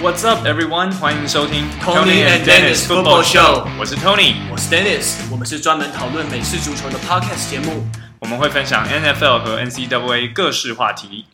[0.00, 0.92] What's up, everyone？
[0.92, 3.66] 欢迎收听 Tony and Dennis Football Show。
[3.80, 5.16] 我是 Tony，我是 Dennis。
[5.28, 7.84] 我们是专门讨论美式足球的 Podcast 节目。
[8.20, 11.26] 我们会分享 NFL 和 NCAA 各式话题。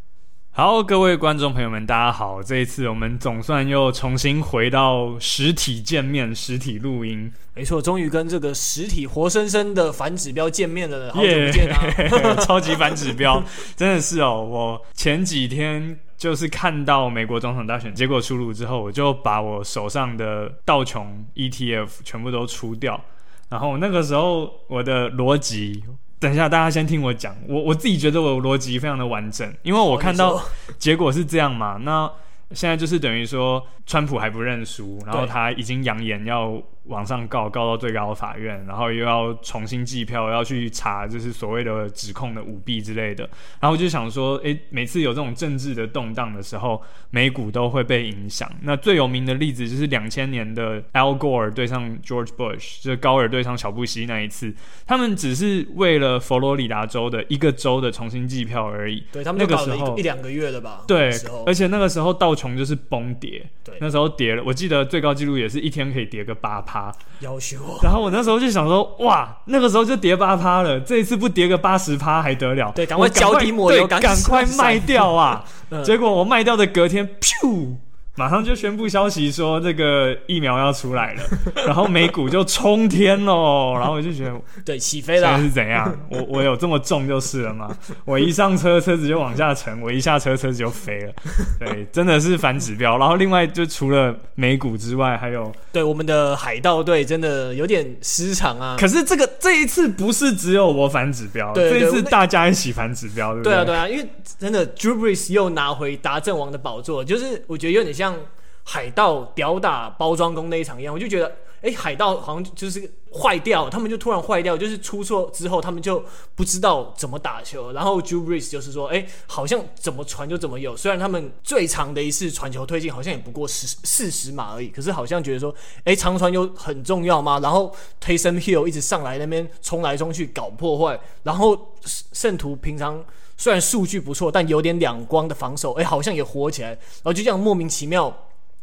[0.51, 2.43] 好，各位观众朋友们，大家好！
[2.43, 7.31] 这一次我们总算又重新回到实体见面、实体录音。
[7.55, 11.13] 没错，终于跟这个实体活生生的反指标见面了。
[11.13, 13.45] 好久不见啊！Yeah, 超级反指标，
[13.77, 14.43] 真的是哦！
[14.43, 15.99] 我前几天。
[16.17, 23.01] 就是看到美国总统大选结果出炉之后，我就把我手上的道琼 ETF 全部都出掉。
[23.49, 25.85] 然后那个时候我的逻辑，
[26.19, 30.41] 等一下大家先听我讲，我我自己觉得我逻辑非常的完整，因为我看到
[30.79, 31.79] 结果是这样嘛。
[31.83, 32.11] 那
[32.53, 36.63] 现在就是等于说，川普还不认输，然后他已经扬言要。
[36.87, 43.25] 往上告，告到最高法院，然后又要重新计票，要去查，就是所谓的指控的舞弊之类的。
[43.59, 48.51] 然后我就想说，诶，每次有这种政治的动荡的时候，美股都会被影响。
[48.63, 54.55] 那最有名的例子就是两千年的 Al Gore 对上 George Bush，就是高尔对上小布希那一次，
[54.87, 59.03] 他们只是为了佛罗里达州的一个州的重新计票而已。
[59.11, 60.83] 对，他们那个时候一两个月了吧？
[60.87, 61.11] 对，
[61.47, 66.74] 而且那个时候道琼就是崩跌，对，那时候跌了，我记得最高纪录也是一天可以跌个八趴。
[67.21, 72.73] 要求，然后我那时候就想说，哇，那个时候就跌八趴了，这一次不跌个八十趴还得了？
[72.75, 75.45] 对，赶快脚底抹油，赶快卖掉啊！
[75.85, 77.77] 结果我卖掉的隔天，噗。
[78.17, 81.23] 马上就宣布消息说这个疫苗要出来了，
[81.67, 84.33] 然后美股就冲天喽， 然后我就觉得
[84.65, 85.93] 对，起飞了，是怎样？
[86.09, 87.77] 我我有这么重就是了吗？
[88.05, 91.13] 我一上车车子就往下沉，我一下车车子就飞了，
[91.59, 92.97] 对，真的是反指标。
[92.97, 98.77] 然后另外就除了美股之外，还有对我们的海盗队真的有点失常啊。
[98.79, 103.53] 可是这个这一次不是只有我反指标，这一次大家一起反指标，对不对？
[103.53, 108.04] 对啊对啊，因为真的 Drew Brees 又拿回达阵王的宝座，就是我觉得有点像。
[108.05, 108.21] 像
[108.63, 116.05] 海盗吊打包装工那一场一样，我就觉得，哎、海盗好像就是坏掉，他们就突然坏掉，就是出错之后，他们就
[116.35, 117.73] 不知道怎么打球。
[117.73, 120.77] 然后 Jubris 就是说，哎、好像怎么传就怎么有。
[120.77, 125.55] 虽然他们最长的一次传球推进好像也不过十四十码而已，可是好像觉得说，
[125.85, 127.39] 哎、长传有很重要吗？
[127.41, 131.75] 然后 Taysom Hill 一直上来那边冲来冲去搞破坏，然后
[132.13, 133.03] 圣徒平常
[133.37, 138.17] 虽然数据不错，但有点两光的防守，哎、欸，好像也火起来，然后就这样莫名其妙。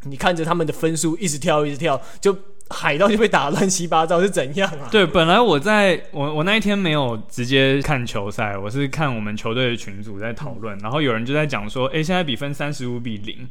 [0.03, 2.35] 你看着他们的分数一直跳，一直跳，就
[2.69, 4.89] 海盗就被打乱七八糟，是怎样啊？
[4.89, 13.47] 对，本来我在我我那一天没有直接看球赛，我是看我们球队的群组在讨论，嗯、然后有人就在讲说，哎，现在比分三十五比零，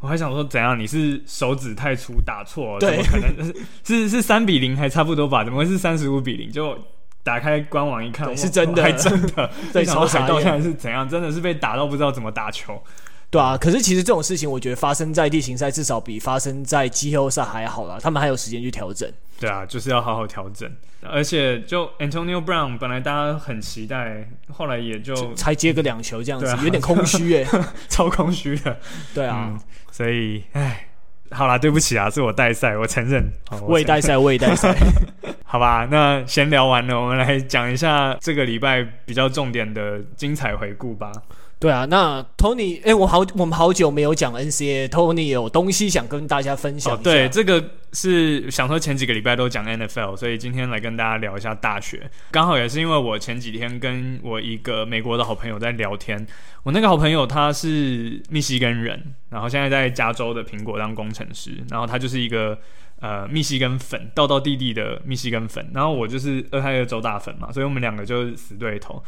[0.00, 0.76] 我还想说怎样？
[0.76, 2.80] 你是手指太粗打错了？
[2.80, 3.54] 对，怎么可能
[3.86, 5.44] 是是三比零还差不多吧？
[5.44, 6.50] 怎么会是三十五比零？
[6.50, 6.76] 就
[7.24, 9.50] 打开官网一看，是真的，还真的。
[9.72, 11.08] 对，想说海盗现在是怎样？
[11.08, 12.82] 真的是被打到不知道怎么打球。
[13.30, 17.98] 对啊，可是其实这种事情，我觉得发生在例行赛至少比发生在季后赛还好啦。
[18.00, 19.10] 他们还有时间去调整。
[19.40, 20.70] 对啊，就是要好好调整。
[21.00, 27.46] 而且就 Antonio Brown，本来大家很期待，后来也就，就才接个两球这样子，啊、有点空虚诶，
[27.88, 28.76] 超空虚的。
[29.14, 29.60] 对啊，嗯、
[29.90, 30.86] 所以唉，
[31.32, 33.24] 好啦，对不起啊，是我带赛，我承认。
[33.66, 34.74] 未带赛，未带赛。
[35.44, 41.12] 好吧，那闲聊完了，我们来讲一下这个礼拜比较重点的精彩回顾吧。
[41.62, 46.92] 对啊，那 Tony，哎，我好，我们好久没有讲 NCAA，Tony 有东西想跟大家分享。
[46.92, 52.10] 哦，对，这个是想说前几个礼拜都讲 NFL，所以今天来跟大家聊一下大学。
[52.32, 56.26] 刚好也是因为我前几天跟我一个美国的好朋友在聊天，
[56.64, 62.58] 我那个好朋友他是密西根人，然后现在在加州的苹果当工程师，然后他就是一个
[62.98, 69.00] 呃密西根粉，道道地地的密西根粉，然后我就是俄亥俄州大粉嘛，所以我们两个就是死对头。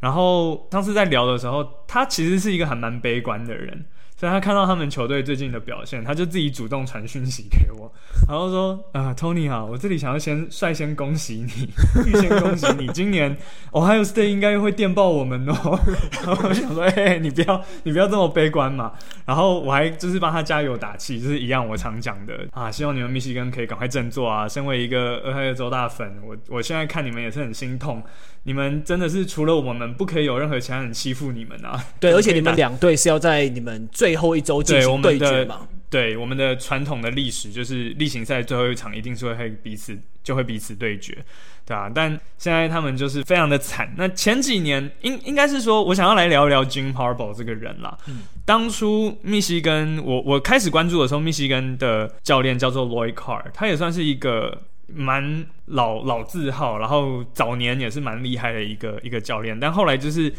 [0.00, 3.84] 然后上次在聊的时候，他其实是一个还蛮悲观的人。
[4.18, 7.88] 所以他看到他们球队最近的表现，他就自己主动传讯息给我，
[8.28, 11.68] 然后说：“啊，Tony 好，我这里想要先率先恭喜你，
[12.04, 13.36] 预先恭喜你，今年
[13.70, 15.78] Ohio State 应该会电报我们哦。
[16.26, 18.92] ”然后我想说：“哎，你不要，你不要这么悲观嘛。”
[19.24, 24.48] 然后我还就是帮他加油打气，就是一样我常讲的啊，希望你们密西根可以赶快振作啊。
[24.48, 28.02] 身为一个俄亥俄州大粉，我我现在看你们也是很心痛，
[28.42, 31.84] 你们真的是除了我们，不可以有任何其他人欺负你们啊。
[32.00, 35.68] 对，而且你们两队是要在你们最最后一周进行对决嘛？
[35.90, 41.16] 对，我们的传统的历史就是例行赛最后一场一定是会彼此就会彼此对决，
[41.64, 43.94] 对啊，但现在他们就是非常的惨。
[43.96, 47.96] 那前几年应应该是说，我想要来聊一聊 Jim Harbaugh 这个人啦。
[48.06, 60.30] 嗯，当初密西根，我我开始关注的时候，密西根的教练叫做 Lloyd Carr，他也算是一个蛮老老字号，然后早年也是蛮厉害的一个一个教练，但后来就是。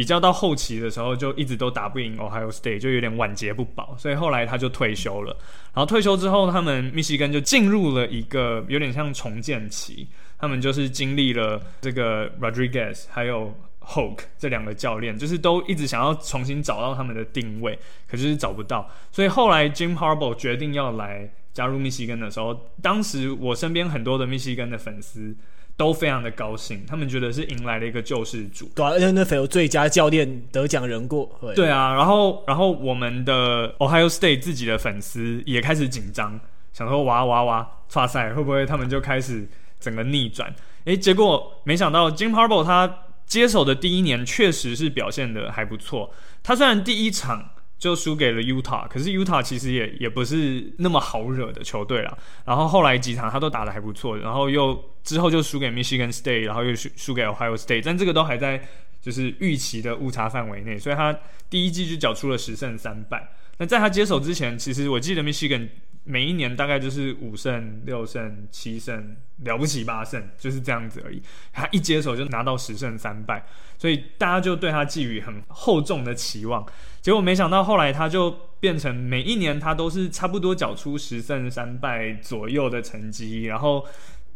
[0.00, 5.36] 比较到后期的时候，就一直都打不赢 Ohio State，就有点晚节不保，所以后来他就退休了。
[5.74, 10.08] 然后退休之后，他们密西根就进入了一个有点像重建期。
[10.38, 18.90] 他们就是经历了这个 Rodriguez 还有 Hoke 这两个教练，就是都一直想要重新找到他们的定位，可是找不到。
[19.12, 25.36] 所以后来 Jim Harbaugh 决定要来加入密西根的时候，当时我身边很多的密西根的粉丝。
[25.80, 28.70] 都非常的高兴，他们觉得是迎来了一个救世主。
[28.74, 31.38] 对啊，NFL 最佳教练得奖人过。
[31.40, 36.38] 对，对啊，然后然后我们的 Ohio State 自己的粉丝也开始紧张，
[36.74, 39.48] 想说哇哇哇，哇塞会不会他们就开始
[39.80, 40.54] 整个逆转？
[40.84, 46.10] 诶，结果没想到 Jim Harbaugh 他接手的第一年确实是表现的还不错。
[46.42, 47.52] 他虽然第一场。
[47.80, 52.16] 就输给了 Utah，可是 Utah 其实也也不是那么好惹的球队啦。
[52.44, 58.62] 然后后来几场他都打得还不错，然后又之后就输给 Michigan State，然后又输输给 Ohio State，但这个都还在
[59.00, 61.18] 就是预期的误差范围内，所以他
[61.48, 63.30] 第一季就缴出了十胜三败。
[63.56, 65.66] 那在他接手之前，其实我记得 Michigan
[66.04, 71.22] 每一年大概就是五胜六胜七胜，了不起八胜，就是这样子而已。
[71.50, 73.42] 他一接手就拿到十胜三败，
[73.78, 76.66] 所以大家就对他寄予很厚重的期望。
[77.00, 83.86] 结果没想到后来他就变成每一年他都是差不多缴出十胜三败左右的成绩，然后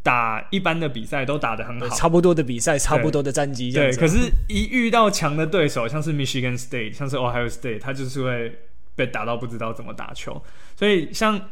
[0.02, 3.70] 打一般的比赛都打得很好，差不多的比赛，差不多的战绩。
[3.70, 8.58] 对，可是，一遇到强的对手，像是 Michigan State，像是 Ohio State，他就是会
[8.94, 10.42] 被打到不知道怎么打球。
[10.74, 11.50] 所以像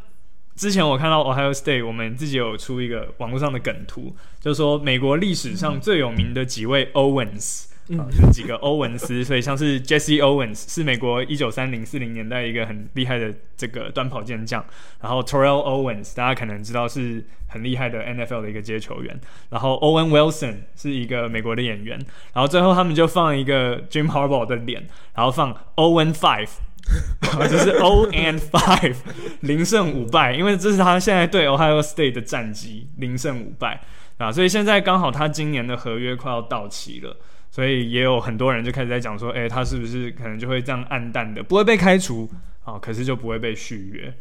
[0.57, 7.72] 之前我看到 Ohio State，我们自己有出一个网络上的梗图，就是说美国历史上最有名的几位 Owens。
[7.99, 14.65] 啊，就几个欧文斯，所以像是 Jesse Owens 是美国一九三零四零年代一个很厉害的这个短跑健将，
[15.01, 21.99] 然后 Terrell Owens 大家可能知道是很厉害的 NFL 的一个接球员，然后 Owen Wilson 是一个美国的演员，
[22.33, 26.49] 然后最后他们就放一个 Jim Harbaugh 的脸，然后放 Owen Five，
[27.51, 28.97] 就是 O and Five
[29.41, 33.81] 零胜五败，因为这是他现在对 Ohio State 的战绩零胜五败
[34.19, 37.17] 啊，所以现在刚好他今年的合约快要到期了。
[37.53, 42.27] 所以也有很多人就开始在讲说，哎、欸，他是不是可能就会这样暗淡的，不会被开除
[42.65, 42.79] 啊？
[42.79, 44.15] 可是就不会被续约。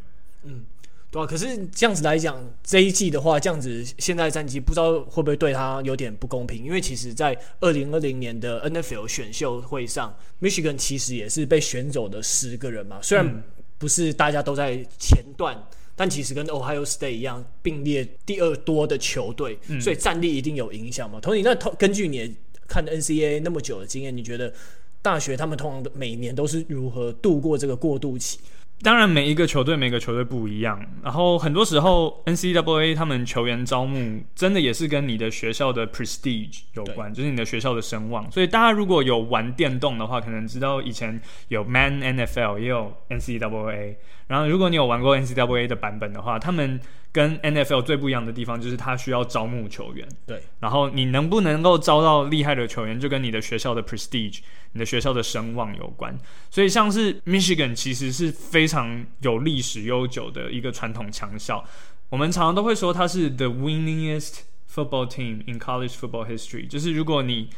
[0.43, 0.65] 嗯，
[1.09, 1.25] 对啊。
[1.25, 6.65] 可是这样子来讲，这一季的话，这样子现在战绩不知道会不会对他有点不公平？
[6.65, 12.99] 因为其实，在二零二零年的 NFL 选秀会上，Michigan 其实也是被选走的十个人嘛。
[13.01, 13.43] 虽然
[13.77, 15.63] 不是大家都在前段，嗯、
[15.95, 21.17] 但其实跟 Ohio State 一样并列第二多的球队，嗯、所以战力一定有影响嘛。
[21.21, 22.35] Tony，那根据你
[22.71, 24.53] 看 NCAA 那么久的经验，你觉得
[25.01, 28.39] 大学他们通常每年都是如何度过这个过渡期？
[28.83, 30.83] 当然，每一个球队每个球队不一样。
[31.03, 38.31] 然后很多时候 NCAA 他们球员招募真的也是跟你的学校的 prestige 有关，就是你的学校的声望。
[38.31, 43.95] 所以大家如果有玩电动的话，可能知道以前有 Man NFL 也有 NCAA。
[44.27, 46.79] 然后如果你有玩过 NCAA 的版本的话，他们。
[47.13, 50.07] 跟 NFL 最不一样的地方就是，他需要招募球员。
[50.25, 54.39] 对，然后你能不能够招到厉害的球员，就跟你的学校的 prestige、
[54.71, 56.17] 你的学校的声望有关。
[56.49, 61.63] 所以，像是 Michigan 其实是非常有历史悠久的一个传统强校。
[62.09, 64.39] 我们常常都会说它是 the winningest
[64.73, 66.67] football team in college football history。
[66.67, 67.49] 就是如果你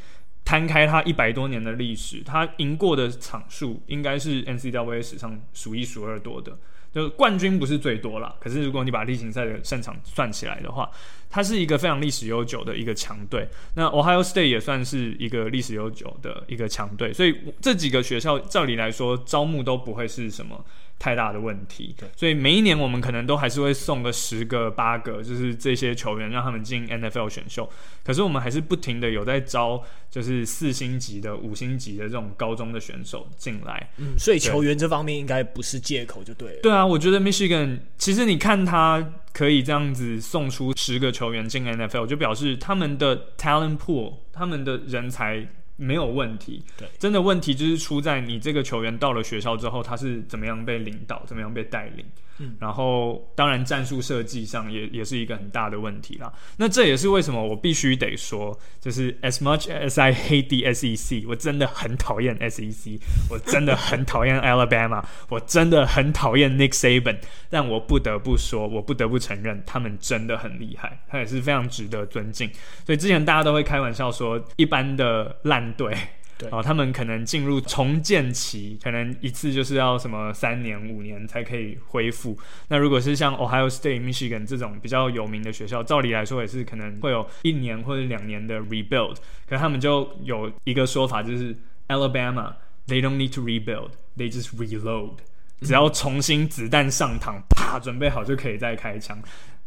[0.44, 6.58] 摊开它一百多年的历史，它赢过的场数应该是 NCAA 史上数一数二多的。
[6.94, 10.88] 就冠军不是最多啦，可是如果你把例行赛的胜场算起来的话，
[11.28, 13.50] 它是一个非常历史悠久的一个强队。
[13.74, 20.64] 那 Ohio State 也算是一个历史悠久的一个强队，所以这几个学校照理来说招募都不会是什么
[21.04, 21.94] 太大的问题。
[22.00, 27.70] 对所以每一年我们可能都还是会送个十个八个，就是这些球员让他们进 NFL 选秀。
[28.06, 33.90] 可是我们还是不停的有在招，就是四星级的、五星级的这种高中的选手进来。
[33.98, 36.60] 嗯，所以球员这方面应该不是借口就对了。
[36.64, 45.46] 对啊，我觉得 Michigan 其实你看他可以这样子送出十个球员进 NFL，就表示他们的 talent pool，他们的人才
[45.84, 46.64] 没有问题。
[46.78, 52.06] 对，真的问题就是出在你这个球员到了学校之后，他是怎么样被领导，怎么样被带领。
[52.40, 56.34] 嗯，然后当然战术设计上也也是一个很大的问题啦。
[56.58, 63.00] 那这也是为什么我必须得说，就是 as much as I hate the SEC，我真的很讨厌 SEC，
[63.30, 67.18] 我真的很讨厌 Alabama，我真的很讨厌 Nick Saban，
[67.52, 72.50] 但我不得不说，我不得不承认，他们真的很厉害，他也是非常值得尊敬。
[72.84, 75.96] 所以之前大家都会开玩笑说，一般的烂队。
[76.36, 82.36] 对哦，他们可能进入重建期，可能一次就是要什么三年五年才可以恢复。
[82.70, 89.16] 那如果是像 Ohio State、Michigan 这种比较有名的学校，照理来说也是可能会有一年或者两年的 rebuild。
[89.48, 91.56] 可是他们就有一个说法，就是
[91.88, 92.52] Alabama
[92.88, 95.18] they don't need to rebuild, they just reload，
[95.62, 99.22] 只要重新子弹上膛，啪，准备好就可以再开枪。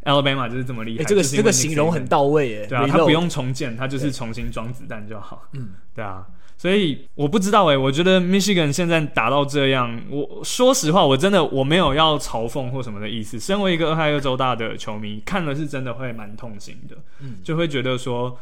[0.06, 2.66] Alabama 就是这么厉害，欸、这个这个形容很到位耶。
[2.68, 5.48] 对啊，他不用重建，他就是重新装子弹就好。
[5.52, 6.24] 嗯，对啊，
[6.56, 13.38] 所以我不知道哎，我觉得 Michigan 现在打到这样，我说实话，我真的我没有要嘲讽或什么的意思。
[13.38, 18.38] 身为一个俄亥俄州大的球迷，看了是真的会蛮痛心的，嗯，就会觉得说，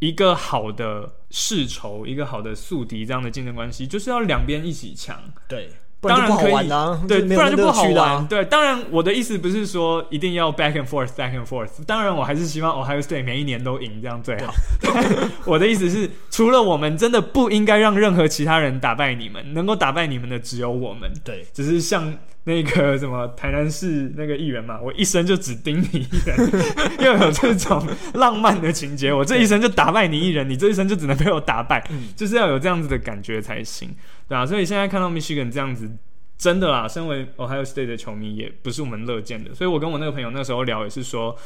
[0.00, 5.18] 一个好的世仇，一个好的宿敌这样的竞争关系，就是要两边一起强。
[5.48, 5.70] 对。
[6.08, 6.68] 当然可以，
[7.06, 8.12] 对，不然就不好玩。
[8.12, 11.84] 啊、对，当然我的意思不是说一定要 back and forth，back and forth。
[11.86, 14.54] 当然我还是希望 Ohio State 每一年都赢，这样最好。
[15.44, 19.44] 我的意思是，除了我们，真的不应该让任何其他人打败你们。
[19.52, 21.12] 能够打败你们的只有我们。
[21.22, 22.14] 对，只是像
[22.44, 26.50] 那个什么台南市那个议员嘛，我一生就只盯你一人，
[27.00, 29.12] 又有这种浪漫的情节。
[29.12, 33.90] 我这一生就打败你一人，你这一生就只能被我打败，嗯、就是要有这样子的感觉才行。
[34.30, 35.90] 对啊，所以现在看到 Michigan 这样子，
[36.38, 39.52] 真的啦，身为 Ohio State 的球迷，也不是我们乐见的。
[39.52, 41.36] 所以我跟我那个朋友那时候聊，也是说，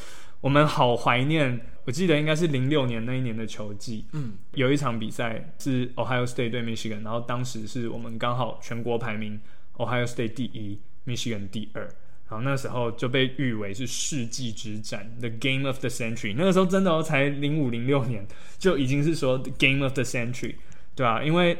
[0.42, 1.58] 我们好怀念。
[1.86, 9.40] 我记得应该是零六年那一年的球季，嗯，有一场比赛是 Ohio State 对 Michigan，然后当时是我们刚好全国排名
[9.78, 11.82] Ohio State 第一，Michigan 第二，
[12.28, 16.34] 然后那时候就被誉为是世纪之战，The Game of the Century。
[16.36, 18.26] 那个时候真的哦才零五零六年，
[18.58, 20.56] 就已经是说 The Game of the Century，
[20.94, 21.58] 对啊，因为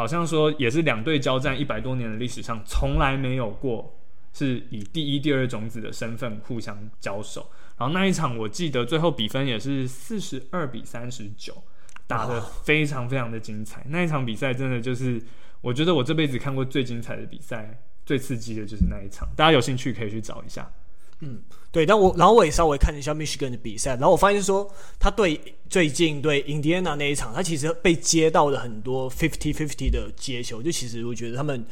[0.00, 4.00] 好像说也是两队交战一百多年的历史上，从来没有过
[4.32, 7.50] 是以第一、第二种子的身份互相交手。
[7.76, 11.54] 然后那一场我记得最后比分也是四十二比三十九，
[12.06, 13.84] 打得非常非常的精彩。
[13.90, 15.22] 那一场比赛真的就是
[15.60, 19.28] 我觉得我这辈子看过最精彩的比赛，最刺激的就是那一场。
[19.36, 20.66] 大家有兴趣可以去找一下。
[21.20, 21.86] 嗯，对。
[21.86, 31.64] 但我然后我也稍微看一下 Michigan 的比赛，然后我发现说他对最近对 Indiana 那一场，他其实被接到了很多 fifty fifty 的接球，就其实我觉得他们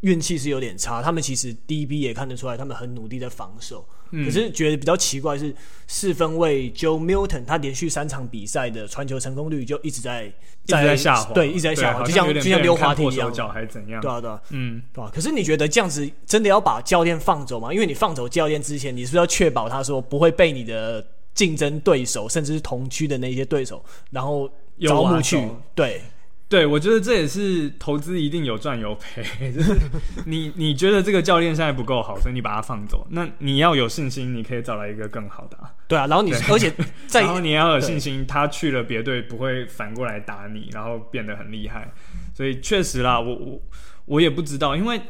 [0.00, 1.02] 运气是有点差。
[1.02, 3.86] 他们其实 DB 也看得出来，他们很努力在防守。
[4.10, 5.54] 嗯、可是觉得比较奇怪是
[5.86, 10.32] 四分卫 Joe Milton 他连续三场比赛的传球成功率就一直在
[10.64, 14.00] 在，一直在下滑，对，一直在下滑，就像就像溜滑梯一样，脚还是怎样？
[14.00, 15.10] 对啊，对啊，嗯，对啊。
[15.14, 17.72] 可是你觉得这样子真的要把教练放走吗？
[17.72, 24.50] 因为你放走教练之前，你是不是要确保他说不会被你的竞争对手，甚至是同区的那些对手，然后
[24.80, 25.42] 招募去？
[25.74, 26.02] 对。
[26.48, 29.22] 对，我觉得这也是投资一定有赚有赔。
[29.52, 29.76] 就是
[30.24, 33.06] 你你觉得这个教练现在不够好，所以你把他放走。
[33.10, 35.56] 那你要有信心，你可以找来一个更好的。
[35.58, 36.72] 啊对啊，然后你而且
[37.06, 41.92] 在然后你要有信心，他去了别队不会反过来打你，然后变得很厉害。
[42.34, 43.62] 所以确实啦，我我
[44.06, 45.00] 我也不知道，因为。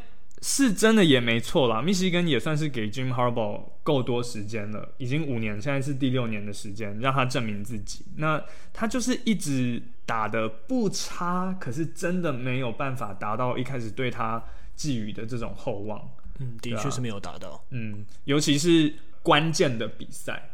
[0.40, 8.04] 是真的也没错啦，密西根也算是给 Jim Harbaugh 够多时间了，已经五年，现在是第六年的时间，让他证明自己。
[8.18, 8.40] 那
[8.72, 14.42] 他就是一直打的不差，可是真的没有办法达到一开始对他
[14.74, 16.00] 寄予的这种厚望。
[16.38, 17.62] 嗯，的确是没有达到。
[17.68, 20.48] 嗯，尤其是关键的比赛，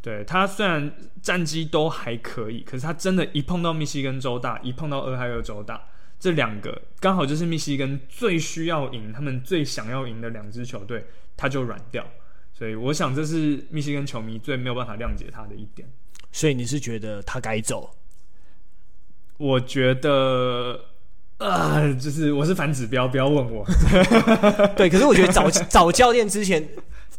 [0.00, 5.82] 对，他虽然战绩都还可以，可是他真的，一碰到密西根州大，一碰到俄亥俄州大。
[6.18, 11.04] 这两个刚好就是密西根最需要赢、他们最想要赢的两支球队，
[11.36, 12.02] 他就软掉，
[12.54, 15.86] 所以我想这是密西根球迷最没有办法谅解他的一点。
[16.32, 17.94] 所以你是觉得他该走？
[19.36, 20.80] 我觉得，
[21.38, 23.64] 呃，就是我是反指标，不要问我。
[24.76, 26.68] 对，可是我觉得找找教练之前。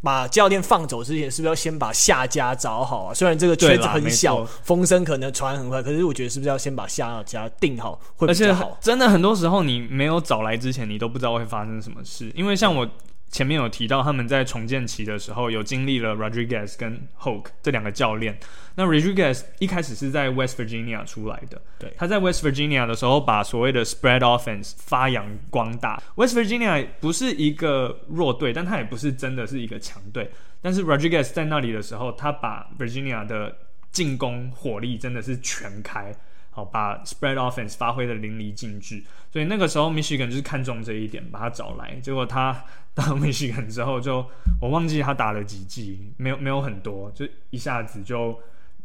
[0.02, 3.14] 把教练放走之前，是不是要先把下家找好啊？
[3.14, 8.66] 虽然这个圈子很小，风声可能传很快，可是我觉得是不是要先把下家定好会比较好？
[8.66, 12.30] 而且真的很多时候，你没有找来之前，你都不知道会发生什么事。
[12.36, 12.86] 因为像我。
[13.28, 18.38] 前面有提到，他们在重建期的时候有经历了 Rodriguez 跟 Hoke 这两个教练。
[18.76, 26.02] 那 Rodriguez 一开始是在 West Virginia 出来的，对，他在 West Virginia 的时候把所谓的 Spread Offense 发扬光大。
[26.14, 30.30] West Virginia 不是一个弱队，但他也不是真的是一个强队。
[30.62, 33.56] 但是 Rodriguez 在那里的时候，他把 Virginia 的
[33.90, 36.14] 进攻火力真的是全开。
[36.56, 41.94] 好，把 spread offense 发挥的淋漓尽致，所以那个时候 Michigan 就是看中这一点，把他找来。
[42.00, 48.40] 结果他到 Michigan 之后就，就我忘记他打了几季，没有没有很多，就一下子就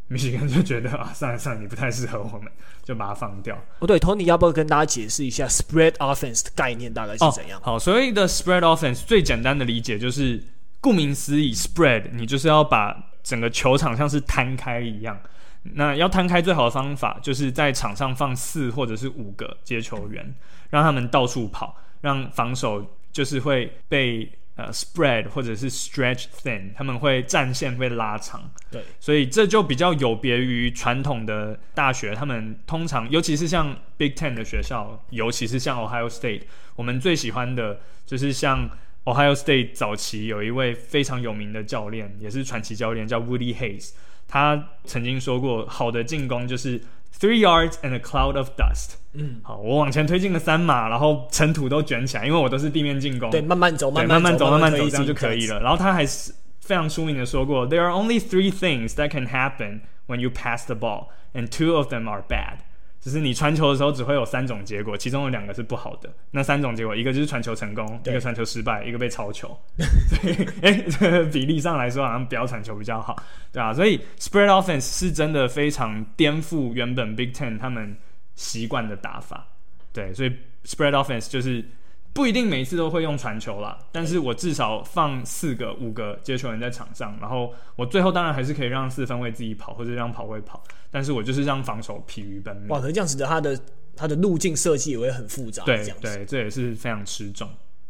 [0.10, 2.52] Michigan 就觉得啊，算了算了，你不太适合我们，
[2.84, 3.58] 就把他放掉。
[3.80, 7.58] 哦，对，Tony 要不要跟大家解释一下 spread offense 的概念大概是怎样？
[7.62, 10.44] 哦、好，所谓的 spread offense 最简单的理解就是，
[10.82, 15.18] 顾名思义，spread 你就是要把整个球场像是摊开一样。
[15.64, 20.34] 那要摊开最好的方法，就是在场上放四或者是五个接球员，
[20.72, 28.50] 让他们到处跑，让防守就是会被呃 spread 或者是 stretch thin，他们会战线会拉长。
[28.72, 36.42] 对，所以这就比较有别于传统的大学，他们通常尤其是像 Big Ten 的学校，尤其是像 Ohio State，
[36.76, 38.68] 我们最喜欢的就是像
[39.04, 43.92] Ohio State 早期有一位非常有名的教练，也是传奇教练，叫 Woody Hayes。
[44.32, 46.80] 他曾经说过，好的进攻就是
[47.20, 48.92] three yards and a cloud of dust。
[49.12, 53.30] 嗯，好，我往前推进了三码，然后尘土都卷起来，因为我都是地面进攻。
[53.30, 55.60] 对，慢慢走，慢慢走，慢慢走，这样就可以了。
[55.60, 61.94] 然后他还是非常出名的说过，There are only three things that can happen when you pass the ball, and two of
[61.94, 62.60] them are bad.
[63.02, 66.10] 就是你传球的时候只会有三种结果，其中有两个是不好的。
[66.30, 69.50] 那三种结果，一个就是传球成功，一个传球失败，一个被超球。
[69.78, 73.16] 所以，哎、欸，这个比例上来说，好像不要传球比较好，
[73.52, 73.74] 对吧、啊？
[73.74, 77.98] 所以，spread offense 是真的非常颠覆原本 Big Ten 他们
[78.36, 79.48] 习惯的打法。
[79.92, 80.30] 对，所以
[80.64, 81.66] spread offense 就是。
[82.14, 92.68] 不一定每次都会用传球啦，但是我至少放四个、五个接球员在场上，然后我最后当然还是可以让四分卫自己跑，或者让跑位跑，但是我就是让防守疲于奔命。
[92.68, 93.58] 哇，可是这样子的，他的
[93.96, 95.64] 他的路径设计也会很复杂。
[95.64, 97.50] 对对，这也是非常吃重。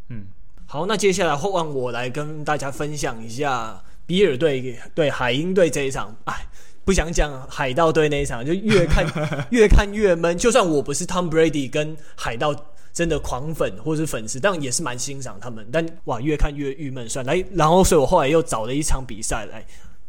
[0.09, 0.25] 嗯，
[0.67, 6.15] 好，那接下来换我来跟大家分享一下比尔队对海鹰队这一场。
[6.25, 6.45] 哎，
[6.85, 9.03] 不想讲海盗队那一场，就越看
[9.49, 10.37] 越看越闷。
[10.37, 12.53] 就算我不是 Tom Brady 跟海盗。
[12.93, 15.67] 真的狂粉或是粉丝，但也是蛮欣赏他们。
[15.71, 19.65] 但哇，越看越郁闷，算来，然后所以我后来又找了一场比赛来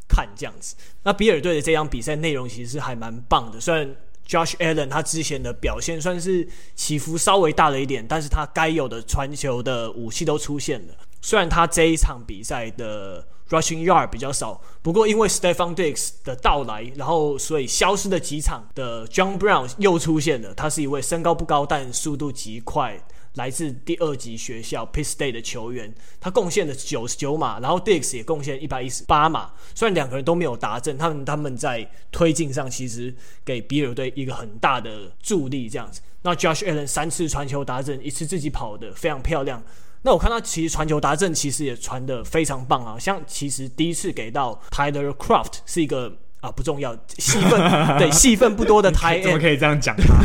[0.09, 0.75] 看，这样子。
[1.03, 3.95] 那比尔队的这场比赛内容其实还蛮棒的，虽然
[4.27, 10.95] Josh Allen 他之前的表现算是起伏稍微大了一点，但是他该有的传球的武器都出现了。
[11.23, 20.53] 虽然他这一场比赛的 rushing yard 比较少，不过因为 Stefon Diggs 的到来，然后所以消失的几场的 John Brown 又出现了。
[20.53, 22.99] 他是一位身高不高但速度极快，
[23.35, 25.95] 来自第二级学校 Pitt State 的球员。
[26.19, 29.53] 他贡献了九十九码，然后 Diggs 也贡献一百一十八码。
[29.75, 33.15] 虽然两个人都没有达阵，他们他们在推进上其实
[33.45, 35.69] 给比尔队一个很大的助力。
[35.69, 39.63] 这样子，那 Josh Allen 三次传球达阵，一次自己跑得非常漂亮。
[40.05, 42.99] 那我看到其实传球达阵，其实也传的非常棒啊。
[42.99, 47.61] 像其实第一次给到 Tyler Craft 是一个啊不重要戏份，
[47.99, 50.25] 对戏份不多的 Tight End，怎么可以这样讲他？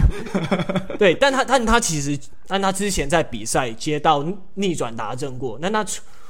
[0.97, 5.59] 对，但他但他其实但他之前在比赛接到逆转达阵过。
[5.61, 5.85] 那他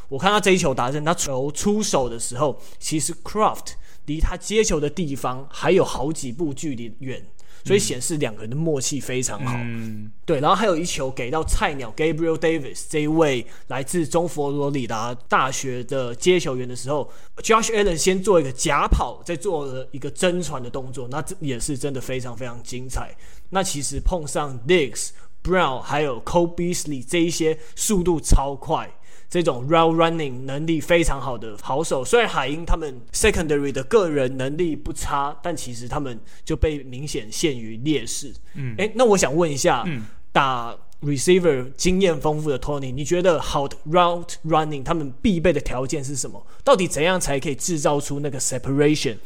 [0.10, 3.74] 我看他这一球达阵，他球出手的时候，其实 Craft
[4.08, 7.26] 离他接球的地方还有好几步距离远。
[7.64, 10.40] 所以显示两个人的默契非常好，嗯，对。
[10.40, 23.16] 然后还有一球给到菜鸟 Gabriel Davis 这一位来自中佛罗里达大学的接球员的时候，Josh Allen 先做一个假跑，再做了一个真传的动作，那这也是真的非常非常精彩。
[23.50, 25.10] 那其实碰上 Diggs、
[25.44, 28.92] Brown 还有 Cole Beasley 这一些速度超快。
[29.30, 38.34] 这种 route running 能力非常好的好手，虽然海鹰他们 secondary 的个人能力不差，但其实他们就被明显陷于劣势。
[38.56, 46.44] 嗯，诶，那我想问一下，嗯，打 receiver 经验丰富的 Tony，你觉得好的 route running 他们必备的条件是什么？
[46.64, 49.18] 到底怎样才可以制造出那个 separation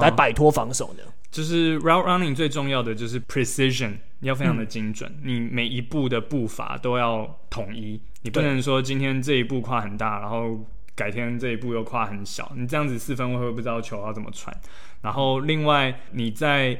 [0.00, 1.02] 来摆脱防守呢？
[1.30, 14.56] 就是 route running 最重要的就是 precision，你要非常的精准，嗯，你每一步的步伐都要统一，你不能说今天这一步跨很大，然后改天这一步又跨很小，你这样子四分卫会不知道球要怎么传。
[15.02, 16.78] 然后另外你在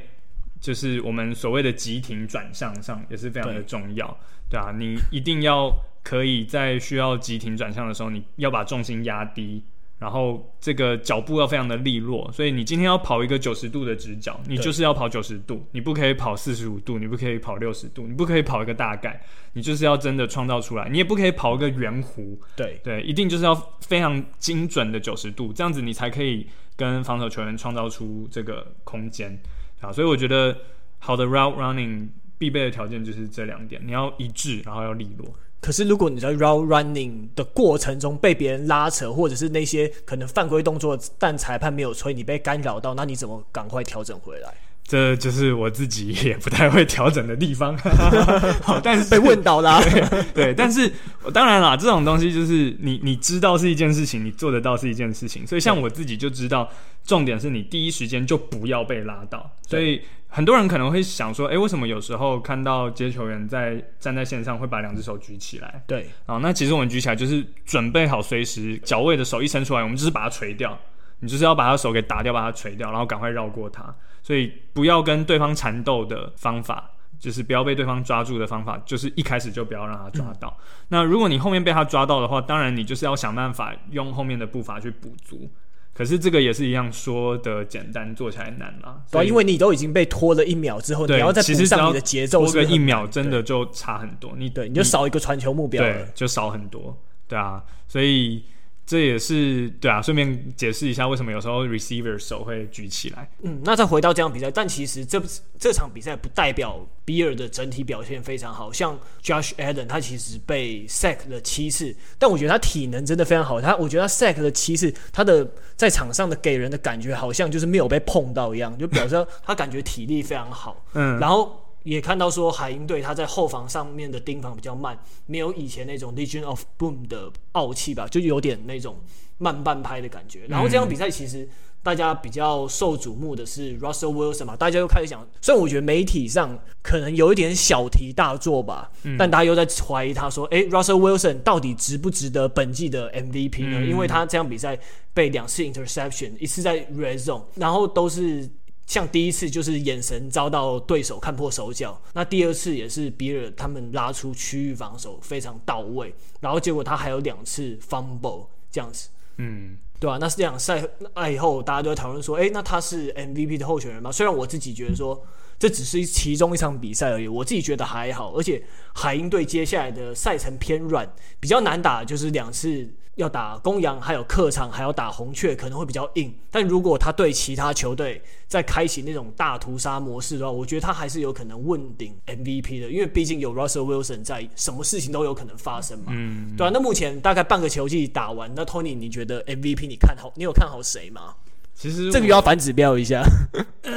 [0.59, 4.07] 就是我们所谓的急停转向上也是非常的重要，
[4.49, 5.71] 对，对啊，你一定要
[6.03, 9.63] 可以在需要急停转向的时候，你要把重心压低。
[9.99, 19.19] 然后这个脚步要非常的利落，所以你今天要跑一个九十度的直角，你就是要跑九十度，你不可以跑四十五度，你不可以跑六十度，你不可以跑一个大概，
[19.53, 22.79] 你就是要真的创造出来，你也不可以跑一个圆弧，对。
[22.83, 29.35] 对，一定就是要非常精准的九十度，这样子你才可以跟防守球员创造出这个空间。
[29.81, 30.55] 啊，所以我觉得
[30.99, 32.07] 好的 route running
[32.37, 35.27] 必备的条件就是这两点，你要一致，然后要利落。
[35.59, 44.53] 可是，如果你在 route running 的过程中被别人拉扯，或者是那些可能犯规动作，但裁判没有吹，你被干扰到，那你怎么赶快调整回来？
[44.83, 47.77] 这就是我自己也不太会调整的地方。
[48.63, 49.81] 好，但是被问到啦。
[49.91, 50.89] 对，对，但是
[51.33, 55.45] 当然啦，这种东西就是你你知道是一件事情，你做得到是一件事情。
[55.45, 56.69] 所以，像我自己就知道，
[57.03, 59.51] 重点是你第一时间就不要被拉到。
[59.67, 60.01] 所以。
[60.29, 65.83] 很多人可能会想说，诶，为什么有时候看到接球员在站在线上会把两只手举起来？
[65.87, 70.77] 对，啊，那其实我们举起来就是准备好随时脚位的手一伸出来，我们就是把它垂掉，
[71.21, 73.95] 你就是要把他手给打掉，把它垂掉，然后赶快绕过他。
[74.21, 80.55] 所以不要跟对方缠斗的方法，就是不要被对方抓住的方法，就是一开始就不要让他抓到。
[80.59, 85.49] 嗯、那如果你后面被他抓到的话，当然你就是要想办法用后面的步伐去补足。
[85.97, 89.01] 可是这个也是一样，说的简单，做起来难啦。
[89.09, 94.33] 对，因为你都已经被拖了一秒之后，你要再补上你的节奏，拖个一秒真的就差很多。
[94.37, 96.95] 你对，你就少一个传球目标了，对，就少很多。
[97.27, 98.43] 对啊，所以。
[98.87, 103.29] 这也是对啊，顺便解释一下为什么有时候 receiver 手会举起来。
[103.43, 105.21] 嗯，那再回到这场比赛，但其实这
[105.59, 108.71] 这场比赛不代表比尔的整体表现非常好。
[108.71, 113.59] 像 Josh Allen 他其实被 sack 了七次，但我觉得他体能真的非常好。
[113.59, 115.45] 他我觉得他 sack 了七次，他的
[115.75, 120.85] 在场上的给人的感觉好像就是没有被碰到一样，就表示他感觉体力非常好。
[120.93, 121.61] 嗯，然后。
[121.87, 128.97] 也看到说海鹰队他在后防上面的盯防比较慢，没有以前那种 Legion of Boom 的傲气吧，就有点那种
[129.37, 130.41] 慢半拍的感觉。
[130.49, 131.47] 然后这场比赛其实
[131.81, 143.79] 大家比较受瞩目的是 Russell Wilson 嘛，大家又开始想，虽然我觉得媒体上可能有一点小题大做吧，嗯、但大家又在怀疑他说，哎，Russell Wilson 到底值不值得本季的 MVP 呢？
[143.79, 144.77] 嗯、因为他这场比赛
[145.13, 148.49] 被两次 interception，一次在 Red Zone，然后都是。
[148.87, 160.17] 像第一次就是眼神遭到对手看破手脚，那第二次也是比尔他们拉出区域防守非常到位，然后结果他还有两次 fumble 这样子，嗯，对吧、啊？
[160.21, 160.81] 那是这样赛
[161.13, 164.09] 那以后大家都在讨论说，诶，那他是 MVP 的候选人吗？
[164.09, 165.21] 虽然我自己觉得说
[165.59, 168.63] 这只是其中一场比赛而已，我自己觉得还好，而且
[168.95, 172.89] 海鹰队接下来的赛程偏软，比较难打，就是两次。
[173.17, 176.33] 要打公羊，还有客场，还要打红雀，可能会比较硬。
[176.49, 186.05] 但如果他对其他球队在开启那种大屠杀模式的话，我觉得他还是有可能问鼎 MVP 的，因为毕竟有 Russell Wilson 在，什么事情都有可能发生嘛。
[186.09, 186.71] 嗯，对啊。
[186.73, 190.31] 那目前大概半个球季打完，那 Tony 你觉得 MVP 你看好？
[190.35, 191.33] 你有看好谁吗？
[191.79, 193.21] 其实这个要反指标一下，
[193.83, 193.93] 呃，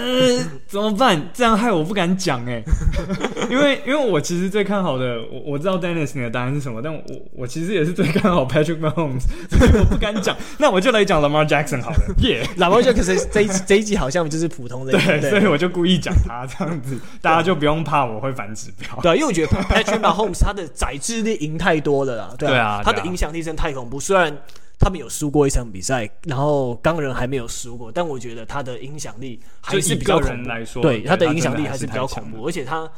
[0.66, 1.18] 怎么办？
[1.32, 2.62] 这样害我不敢讲哎，
[3.48, 7.02] 因为因为我其实最看好的，我我知道 Dennis 你的答案是什么，但我
[7.34, 10.36] 我其实也是最看好 Patrick Mahomes， 所以我不敢讲。
[10.58, 19.00] 那我就来讲 Lamar Jackson 好了，耶，Lamar Jackson 这一这一季好像就是普通的，对，所以我就故意讲他这样子，大家就不用怕我会反指标。
[19.00, 24.36] 对，因为我觉得 Patrick Mahomes 他的宰制力赢太多了啦，对啊，他的影响力真的太恐怖，虽然。
[24.80, 30.48] 他们有输过一场比赛，然后钢人还没有输过，但我觉得他的影响力还是比较恐怖。
[30.48, 32.90] 来说，对，他的影响力还是比较恐怖，而且他，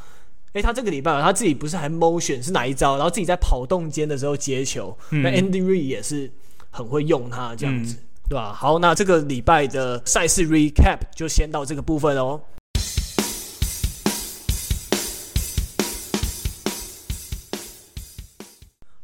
[0.53, 2.95] 哎，他这个礼拜他自己不是还 motion 是哪一招？
[2.95, 6.31] 然后自己在跑动间的时候接球，那 Andy Reid 也是
[6.71, 7.97] 很会用他这样子，
[8.29, 8.53] 对吧？
[8.53, 12.41] 好，那这个礼拜的赛事 recap 就先到这个部分哦。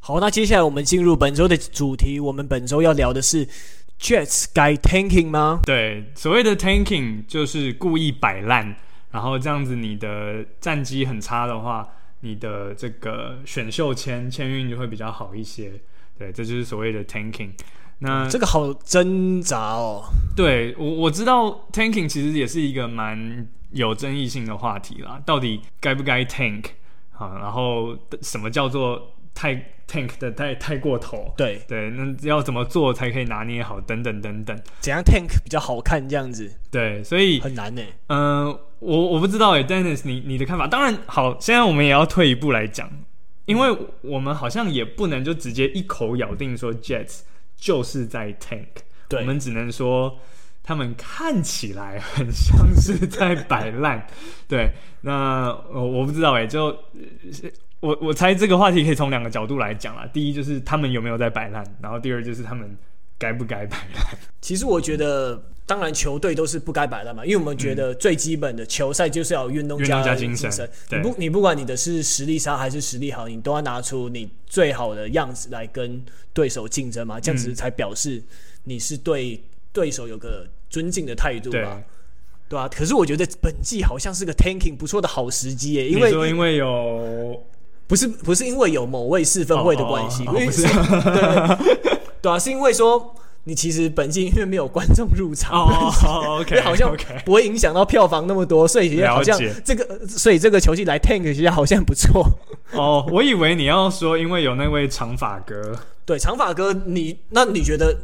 [0.08, 2.18] 好，那接下来我们进入本周的主题。
[2.18, 3.46] 我们本周要聊的是
[4.00, 5.60] Jets 该 tanking 吗？
[5.66, 8.74] 对，所谓的 tanking 就是故意摆烂，
[9.10, 11.86] 然后这样子你的战绩很差的话，
[12.20, 15.72] 你的这个选秀签签运就会比较好一些。
[16.18, 17.50] 对，这就是所谓的 tanking。
[17.98, 20.04] 那、嗯、这个好挣扎哦。
[20.34, 25.20] 对，我我知道 tanking 其实也是一个蛮有争议性的话题啦。
[25.26, 26.64] 到底该不该 tank
[27.12, 27.36] 啊？
[27.38, 29.54] 然后什么叫做太
[29.86, 33.80] tank 的太太过头，对对，那要怎么做才可以拿捏好？
[33.82, 36.08] 等等等等，怎样 tank 比较好看？
[36.08, 37.80] 这样子，对，所以很难呢。
[38.08, 40.66] 嗯、呃，我我不知道哎，Dennis，你你的看法？
[40.66, 42.90] 当然好，现在我们也要退一步来讲，
[43.44, 47.20] 因为我们好像也不能就直接一口咬定说 Jets
[47.56, 50.18] 就是在 tank，对，我们只能说
[50.64, 54.04] 他们看起来很像是在摆烂。
[54.48, 54.72] 对，
[55.02, 56.76] 那我我不知道哎，就。
[57.80, 60.08] 我我猜这个话题可以从两个角度来讲啦。
[60.12, 62.76] 第一就是他们有没有在摆烂，然后第二就是他们
[63.16, 64.04] 该不该摆烂。
[64.40, 70.50] 其实我觉得，当然球队都是不该摆烂嘛，因为我们觉得最基本的球赛就是要有运动加精神。
[70.90, 78.20] 你不你不管你的是实力差还是实力好，你都要拿出你最好的样子来跟对手竞争嘛，这样子才表示
[78.64, 79.40] 你是对
[79.72, 81.80] 对手有个尊敬的态度嘛。
[82.48, 87.40] 对啊，可是我觉得本季好像是个 tanking 不错的好时机耶，因为因为有。
[87.88, 91.56] 不是不是因为有某位四分卫的关系，不是，对
[92.22, 102.28] 对啊，是因为说你其实本季因为没有观众入场，哦， OK，好像不会影响到票房那么多，所以好像这个，所以这个球季来 tank 其实好像不错。
[102.72, 105.74] 哦，我以为你要说因为有那位长发哥，
[106.04, 107.96] 对，长发哥，你那你觉得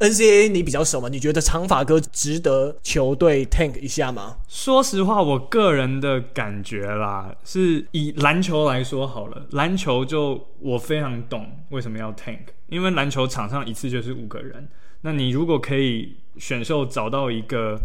[0.00, 1.08] ？NCAA 你比较熟吗？
[1.08, 4.38] 你觉得长发哥值得球队 tank 一下吗？
[4.48, 9.46] 说实话，我个人的感觉啦，是以篮球来说好了。
[9.50, 14.68] 篮球就我非常懂为什么要 tank，因为篮球场上一次就是五个人。
[15.02, 17.78] 那你如果可以选秀找到一个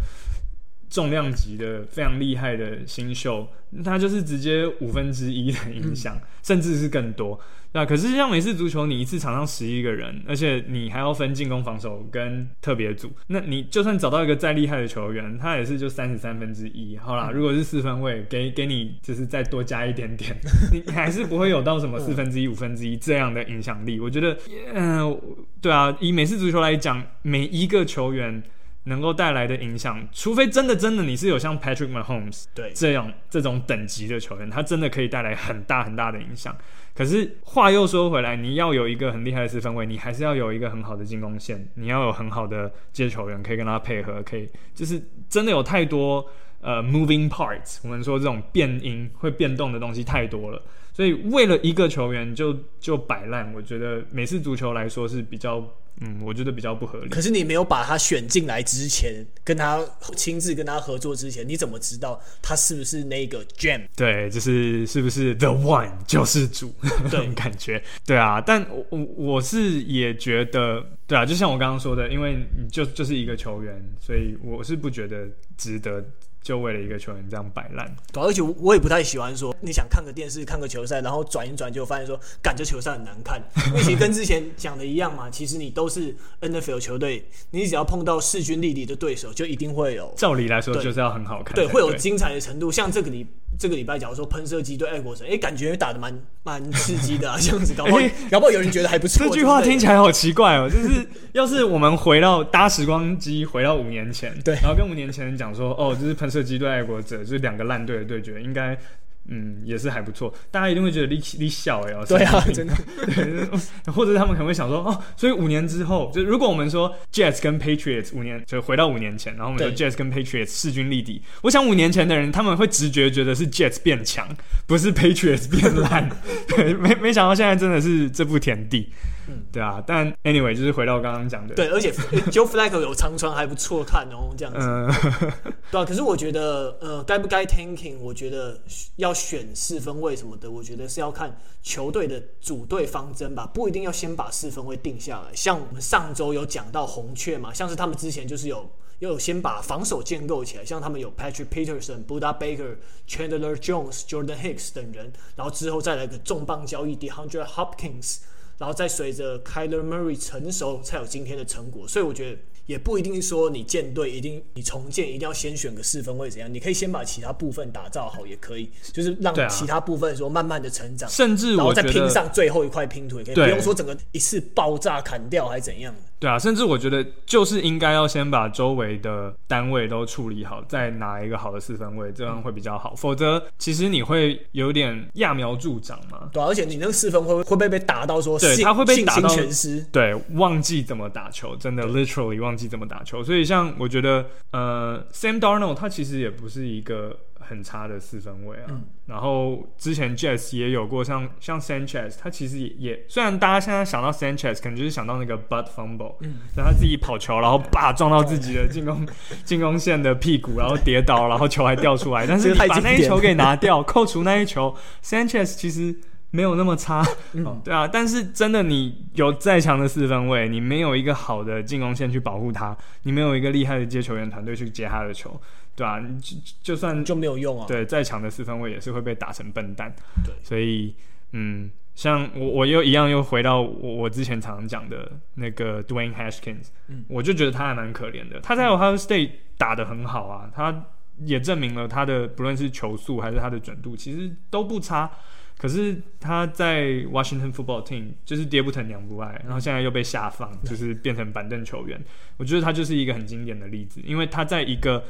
[0.89, 3.47] 重量级的非常厉害的新秀，
[3.83, 7.39] 他就是直接五分之一的影响，嗯、甚至是更多。
[7.73, 13.11] 那可是像美式足球，你一次场上十一个人，而且你还要分进攻、防守跟特别组。
[13.27, 16.95] 那你就算找到一个再厉害的球员，他也是就三十三分之一。
[16.95, 20.33] 好啦，如果是四分位，给给你就是再多加一点点，
[20.71, 23.99] 你还是不会有到什么四分之一、五分之一这样的影响力。
[23.99, 24.37] 我觉得，
[24.73, 25.21] 嗯、呃，
[25.59, 28.41] 对啊，以美式足球来讲，每一个球员。
[28.85, 36.55] 能够带来的影响，除非真的真的你是有像 Patrick Mahomes 对这样这种等级的球员，他真的可以带来很大很大的影响。
[36.95, 46.25] 可是话又说回来，你要有一个很厉害的四分卫，你还是要有一个很好的进攻线，你要有很好的接球员可以跟他配合，可以就是真的有太多
[46.65, 55.63] 呃 moving parts，我们说这种变音会变动的东西太多了，所以为了一个球员就就摆烂，我觉得美式足球来说是比较。
[56.01, 57.07] 嗯，我觉得比较不合理。
[57.07, 59.81] 可是你没有把他选进来之前，跟他
[60.17, 63.79] 亲自跟他合作之前，你怎么知道他是不是那个 gem？
[63.95, 66.75] 对，就是是不是 the one 救世主
[67.09, 67.81] 这 种感觉？
[68.05, 75.25] 对啊，但我我我是也觉得，对啊，就像我刚刚说的，因为你就就是一个球员，所以我是不觉得
[75.55, 76.03] 值得。
[76.45, 83.41] 就为了一个球员这样摆烂，对，而且我也不太喜欢说你想看个电视看个球赛，然后转一转就发现说，感觉球赛很难看。
[83.69, 90.13] 因为其实跟之前讲的一样嘛，其实你都是 NFL 球队，你只要碰到势均力敌的对手，就一定会有。
[90.15, 92.71] 照理来说就是要很好看，对，会有精彩的程度。
[92.71, 93.25] 像这个礼
[93.57, 96.13] 这个礼拜，假如说喷射机对爱国者，哎，感觉打的蛮
[96.43, 99.25] 蛮刺激的啊， 这样子搞不好，欸、搞不好有人觉得还不错。
[99.27, 108.77] 这句话听起来好奇怪哦，就是要是我们回到搭时光机回到五年前，对，然后跟五年前人讲说，哦，这是喷射机对爱国者，就是两个烂队的对决，应该。
[109.27, 112.73] 嗯，也是还不错，大家一定会觉得你你小哎哦，对啊，真的，
[113.07, 113.45] 对，
[113.91, 124.27] 或者他们可能会想说哦，所以五年之后，就如果我们说 Jets 跟 Patriots 五年，就回到五年前，然后我们说 Jets 跟 Patriots 势均力敌，我想五年前的人他们会直觉觉得是 Jets 变强，
[124.67, 126.09] 不是 Patriots 变烂，
[126.47, 128.89] 对，没没想到现在真的是这步田地。
[129.27, 131.91] 嗯，对啊，但 anyway 就是回到刚刚讲的，对，而且
[132.31, 137.97] Joe Flacco 有长传还不错看哦，这样子，嗯、 对啊，可是我觉得，呃，该不该 tanking？
[137.99, 138.59] 我觉得
[138.97, 145.35] 要选四分位什么的，我觉得是要看球队的组队方针吧，不一定要先把四分位定下来。
[145.35, 152.75] 像我们上周有讲到红雀嘛，像是他们之前就是有有先把防守建构起来，像他们有 Patrick Peterson、Budda Baker、
[153.07, 158.19] Chandler Jones、Jordan Hicks 等人，然后之后再来个重磅交易 DeAndre Hopkins。
[158.57, 161.87] 然后再随着 Kyler Murray 成熟，才有今天的成果。
[161.87, 175.93] 所以我觉得也不一定说你建队一定你重建一定要先选个四分卫怎样，你可以先把其他部分打造好，也可以，就是让其他部分说慢慢的成长，甚至然后再拼上最后一块拼图，也可以，不用说整个一次爆炸砍掉还是怎样。
[176.17, 182.95] 对啊，甚至我觉得就是应该要先把周围的单位都处理好，再拿一个好的四分位，这样会比较好。
[182.95, 186.29] 否则，其实你会有点揠苗助长嘛。
[186.31, 193.23] 对啊，而且你那个四分卫会会不会被打到说，对，他会被打到全失，对，忘记怎么打球，真的 literally 忘记怎么打球。
[193.23, 197.17] 所以，像我觉得，呃，Sam Darnold 他其实也不是一个。
[197.47, 209.07] 很差的四分卫啊，嗯、然后之前 Jets 也有过像像 Sanchez，他其实也也虽然大家现在想到 Sanchez，可能就是想到那个 butt fumble，嗯，他自己跑球，然后叭撞到自己的进攻
[209.45, 215.95] 进攻线的屁股，然后跌倒，然后球还掉出来，但是把那一球给拿掉，扣除那一球，Sanchez 其实
[216.35, 225.39] 没有那么差，嗯，对啊，但是真的你有再强的四分卫，你没有一个好的进攻线去保护他，你没有一个厉害的接球员团队去接他的球。
[225.77, 227.65] 对啊，就就算就没有用啊。
[227.67, 229.93] 对，再强的四分卫也是会被打成笨蛋。
[230.25, 230.93] 对，所以
[231.31, 238.39] 嗯，像我我又一样又回到我我之前常常讲的那个 Dwayne Haskins，嗯，我就觉得他还蛮可怜的。
[238.41, 240.85] 他在 Ohio State 打的很好啊，他
[241.19, 245.09] 也证明了他的不论是球速还是他的准度其实都不差。
[245.57, 251.99] 可是他在 Washington Football Team 就是爹不疼娘不爱，然后现在又被下放，就是变成板凳球员。
[252.37, 255.03] 我觉得他就是一个很经典的例子，因为他在一个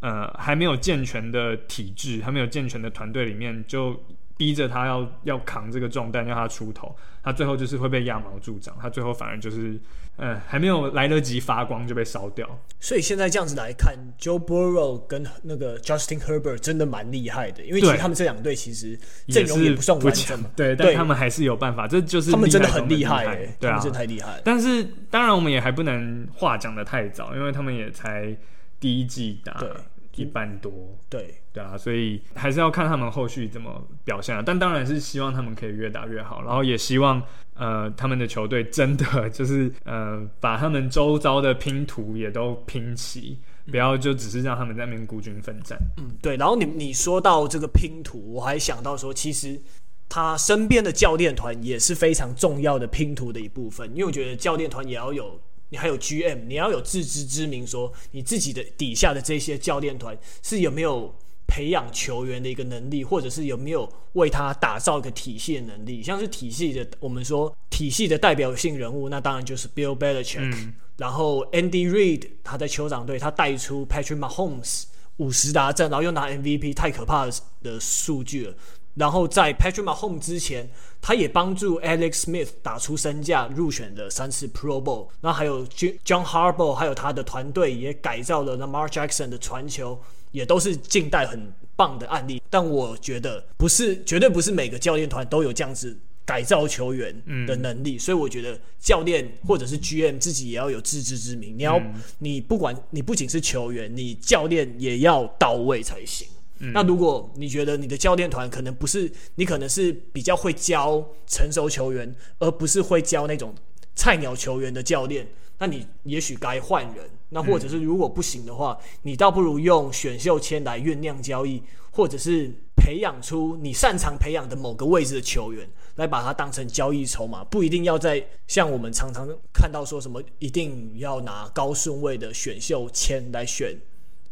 [0.00, 4.04] 呃，还没有健全的体制，还没有健全的团队里面，就
[4.36, 9.78] 逼着他要要扛这个重担，让他出头，他最后就是会被揠苗助长，他最后反而就是，
[10.16, 12.48] 呃，还没有来得及发光就被烧掉。
[12.80, 24.40] 所以现在这样子来看，Joe Burrow 跟那个 Justin Herbert 真的蛮厉害的，因为其实他们这两队其实阵容也不算完整嘛，对，但他们还是有办法，这就是他们真的很厉害，欸，对啊，真的太厉害。
[24.44, 28.36] 但是当然我们也还不能话讲的太早，因为他们也才
[28.80, 29.64] 第一季打。
[30.12, 30.70] 对一般多，
[31.08, 34.42] 对对啊，所以还是要看他们后续怎么表现啊。
[34.44, 37.22] 但当然是希望他们可以越打越好，然后也希望
[37.54, 43.38] 呃他们的球队真的就是呃把他们周遭的拼图也都拼齐，
[43.70, 45.78] 不要就只是让他们在那边孤军奋战。
[45.96, 46.36] 嗯，对。
[46.36, 49.60] 然后你你说到这个拼图，我还想到说，其实
[50.08, 55.40] 他身边的教练团也是非常重要的拼图的一部分，因为我觉得教练团也要有，
[55.72, 61.12] 你还有 GM，你要有自知之明，说你自己的底下的这些教练团是有没有。
[61.54, 70.72] 培养球员的一个能力，或者是有没有为他打造一个体系的能力，像是体系的，我们说体系的代表性人物，那当然就是 Bill Belichick，嗯。
[70.96, 74.84] 然后 Andy Reid 他在酋长队，他带出 Patrick Mahomes
[75.18, 77.32] 五十达阵，然后又拿 MVP，太可怕的
[77.62, 78.54] 的数据了。
[78.94, 80.68] 然后在 Patrick Mahomes 之前，
[81.00, 85.08] 他也帮助 Alex Smith 打出身价，入选了三次 Pro Bowl。
[85.20, 90.00] 那还有 John Harbaugh，还有他的团队也改造了 Lamar Jackson 的传球。
[90.32, 97.14] 也都是近代很棒的案例，但我觉得不是，绝对不是每个教练团都有这样子改造球员
[97.46, 101.58] 的能力，嗯、所以我觉得教练或者是 GM 自己也要有自知之明。
[101.58, 106.26] 你要，嗯、你不管你不仅是球员，你教练也要到位才行。
[106.64, 113.52] 嗯、那如果你觉得你的教练团可能不是，你可能是比较会教成熟球员，而不是会教那种
[113.96, 115.26] 菜鸟球员的教练，
[115.58, 117.10] 那你也许该换人。
[117.30, 133.74] 那或者是如果不行的话，嗯、你倒不如用选秀签来酝酿交易，或者是培养出你擅长培养的某个位置的球员，来把它当成交易筹码，不一定要在像我们常常看到说什么一定要拿高顺位的选秀签来选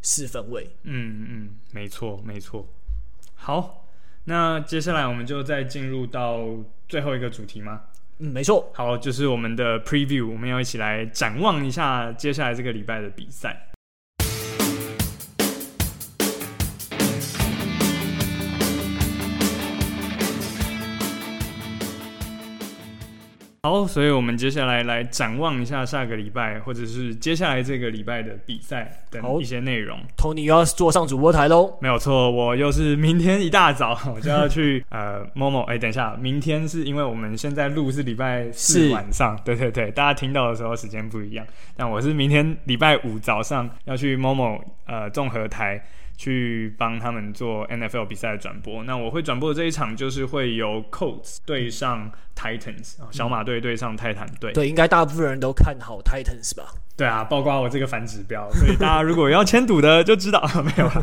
[0.02, 0.70] 四分位。
[0.84, 2.68] 嗯嗯，没错没错。
[3.34, 3.86] 好，
[4.24, 6.44] 那接下来我们就再进入到
[6.88, 7.82] 最后一个主题吗？
[8.18, 8.70] 嗯，没错。
[8.74, 13.69] 好，就是我们的 preview，我们要一起来展望一下接下来这个礼拜的比赛。
[23.70, 29.96] 好，所以我们接下来来展望一下下个礼拜，或者是接下来这个礼拜的比赛等一些内容。
[30.16, 31.78] Tony 又要坐上主播台喽？
[31.80, 35.62] 没有错，我又是明天一大早我就要去 呃 Momo。
[35.66, 41.46] 哎，等一下，明天是因为我们现在录是礼拜四晚上， 对对对，大家听到的时候时间不一样。
[41.76, 45.80] 但我是明天礼拜五早上要去 Momo 呃综合台。
[46.20, 48.84] 去帮他们做 NFL 比赛的转播。
[48.84, 54.52] 那我会转播的这一场就是会由 Colts 对上 Titans，小马队对上泰坦队。
[54.52, 56.74] 对，应该大部分人都看好 Titans 吧？
[57.00, 61.02] 对啊，包括我这个反指标，所以大家如果要签赌的就知道 没有啦。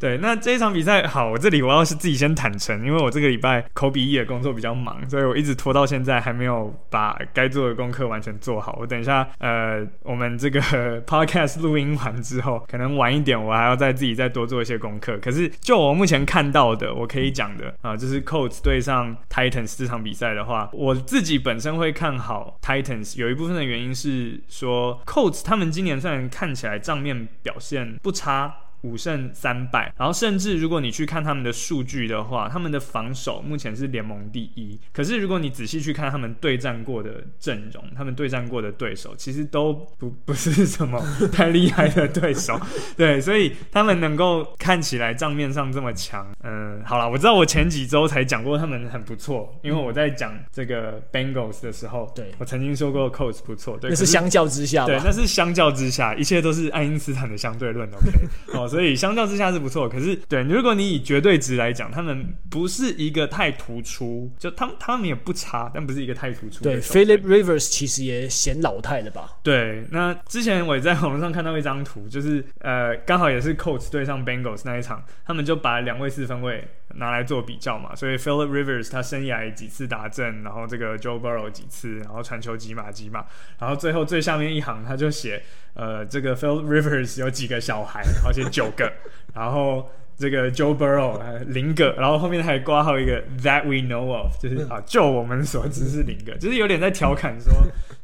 [0.00, 8.78] 对，那这一场比赛好，我这里我要是自己先坦诚，因为我这个礼拜口笔译的工作比较忙，所以我一直拖到现在还没有把该做的功课完全做好。
[8.80, 10.60] 我等一下呃，我们这个
[11.04, 15.18] podcast 录音完之后，可能晚一点，我还要再自己再多做一些功课。
[15.18, 24.85] 可是就我目前看到的，我可以讲的啊，就是 Colts 对上 Titans 这场比赛的话，我自己本身会看好 Titans，有一部分的原因是说。
[25.06, 28.65] Coats 他们今年虽然看起来账面表现不差。
[28.82, 34.78] 五胜三败，然后甚至如果你去看他们的数据的话，他们的防守目前是联盟第一。
[34.92, 42.60] 可是如果你仔细去看他们对战过的阵容，他们对战过的对手其实都不 不是什么 太厉害的对手。
[42.96, 58.65] 对，所以他们能够看起来账面上这么强，嗯，好了，我知道我前几周才讲过他们很不错，因为我在讲这个 Bengals 的时候，对我曾经说过 Colts 不错，对，那是相较之下，对，那是相较之下，一切都是爱因斯坦的相对论，OK， 哦。
[58.66, 66.62] 所以相较之下是不错，可是对，如果你以绝对值来讲，他们不是一个太突出，就他们他们也不差，但不是一个太突出。
[66.64, 69.38] 对，Philip Rivers 其实也显老态了吧？
[69.42, 77.94] 对，那之前我也在网络上看到一张图，就是呃，刚好也是 Colts 对上 Bengals 那一场，他们就把两位四分卫拿来做比较嘛。
[77.94, 83.24] 所以 Philip Rivers 他生涯几次达阵，然后这个 Joe Burrow 几次，然后传球几码几码，
[83.58, 85.42] 然后最后最下面一行他就写。
[85.76, 88.90] 呃，这个 Philip Rivers 有几个小孩，而且九个，
[89.34, 97.52] 然后这个 Joe Burrow 零个，然后后面还挂号一个 That we know of，就是啊，就我们所知是零个，就是有点在调侃说，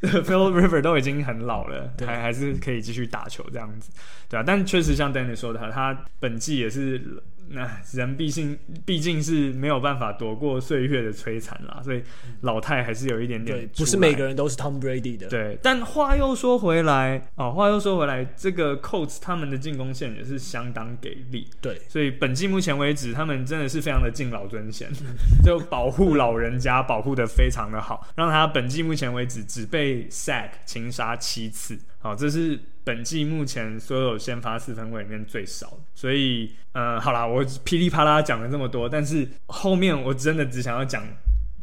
[0.22, 3.90] Phil Rivers 都已经很老了，还还是可以继续打球这样子，
[4.28, 7.00] 对啊，但确实像 Danny 说的，他本季也是。
[7.48, 12.02] 那人毕竟毕竟是没有办法躲过岁月的摧残啦，所以
[12.42, 13.58] 老太还是有一点点。
[13.58, 15.28] 对，不是每个人都是 Tom Brady 的。
[15.28, 21.48] 对，但话又说回来，哦，话又说回来，这个 Coats 他们的进攻线也是相当给力。
[21.60, 24.88] 对，所以本季目前为止，他们真的是非常的敬老尊贤，
[25.44, 31.78] 就保护老人家保护的非常的好，让他本季目前为止只被 sack 擒杀七次。
[31.98, 41.06] 好，这是本季目前所有先发四分卫里面最少，所以，呃，好啦，我噼里啪啦讲了这么多，但是后面我真的只想要讲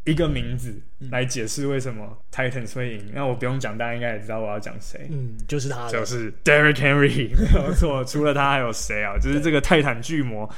[0.05, 0.73] 一个名字
[1.11, 3.11] 来解释为什么 Titans 会赢。
[3.13, 5.07] 那我不用讲，大家应该也知道我要讲谁。
[5.11, 7.29] 嗯，就是他，就是 Derrick Henry。
[7.53, 9.17] 没有错，除了他还有谁啊？
[9.17, 10.49] 就是这个泰坦巨魔。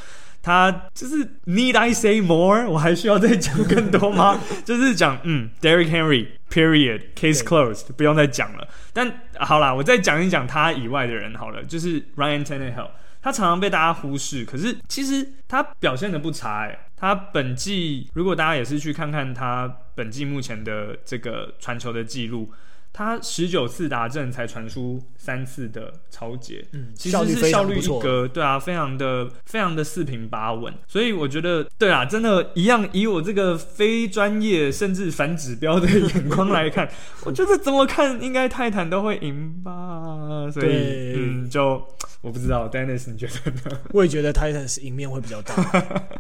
[0.41, 2.67] 他就是 Need I say more？
[2.67, 4.39] 我还需要再讲更多吗？
[4.65, 8.67] 就是讲嗯，Derrick Henry，Period，Case closed，不用再讲了。
[8.93, 12.89] 但好啦，我再讲一讲他以外的人好了，就是 Ryan Tannehill，
[13.21, 16.87] 他常常被大家忽视，可是其实他表现的不差哎。
[16.95, 22.51] 他本季如果大家也是去看看他本季目前的这个传球的记录。
[22.93, 36.89] 他十九次达阵才传出三次的超节，嗯，其实是效率一格，对啊，非常的非常的四平八稳，所以我觉得，对啊，真的，一样以我这个非专业甚至反指标的眼光来看，
[37.23, 41.13] 我觉得怎么看应该泰坦都会赢吧，所以对。
[41.15, 41.81] 嗯，就
[42.19, 43.79] 我不知道，Dennis 你觉得呢？
[43.93, 45.55] 我也觉得泰坦是赢面会比较大，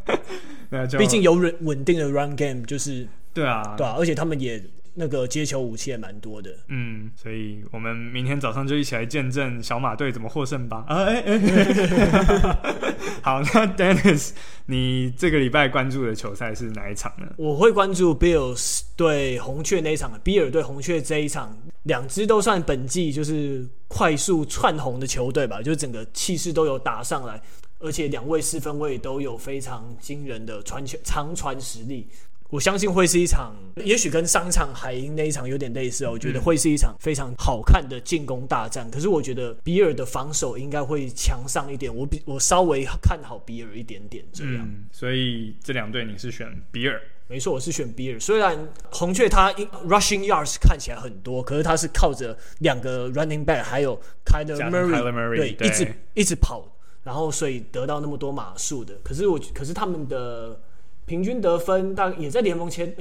[0.97, 4.63] 毕竟有稳稳定的 run game，就是对啊，对啊，而且他们也。
[4.93, 10.83] 那个接球武器也蛮多的，嗯，所以我们明天早上就一起来见证小马队怎么获胜吧。
[10.87, 11.39] 啊， 哎哎，
[13.23, 14.31] 好，那 Dennis，
[14.65, 17.27] 你这个礼拜关注的球赛是哪一场呢？
[17.37, 27.41] 我会关注 Bills 对红雀那一场，比尔对红雀这一场，两支都算本季就是快速窜红的球队吧，就整个气势都有打上来，
[27.79, 32.09] 而且两位四分卫都有非常惊人的传球长传实力。
[32.51, 36.11] 我相信会是一场，也许跟上一场海鹰那一场有点类似哦。
[36.11, 38.91] 我觉得会是一场非常好看的进攻大战。
[38.91, 41.93] 可是我觉得比尔的防守应该会强上一点。
[41.95, 44.67] 我比我稍微看好比尔一点点这样。
[44.67, 47.01] 嗯，所以这两队你是选比尔？
[47.27, 48.19] 没错，我是选比尔。
[48.19, 49.53] 虽然红雀他
[49.87, 56.67] rushing yards 看起来很多，可是他是靠着两个 running back 还有 Kyler Murray 对，对一直一直跑，
[57.03, 58.93] 然后所以得到那么多码数的。
[59.01, 60.59] 可是我可是他们的。
[61.05, 62.95] 平均得分大概也在联盟前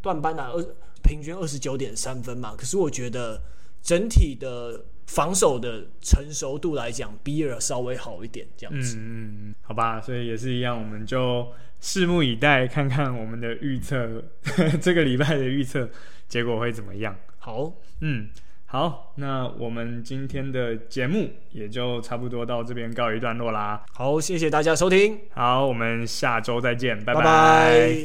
[0.00, 0.62] 段班啊，二
[1.02, 2.54] 平均二十九点三分嘛。
[2.56, 3.42] 可是我觉得
[3.82, 8.96] 整体的防守的成熟度来讲，比尔稍微好一点，这样子。
[8.98, 14.22] 嗯，好吧，所以也是一样，我们就拭目以待，看看我们的预测，
[14.80, 15.88] 这个礼拜的预测
[16.28, 17.16] 结果会怎么样。
[17.38, 18.28] 好，嗯。
[18.70, 23.82] 好，那我们今天的节目也就差不多到这边告一段落啦。
[23.94, 25.18] 好，谢谢大家收听。
[25.32, 27.20] 好，我们下周再见，拜拜。
[27.20, 27.96] 拜拜。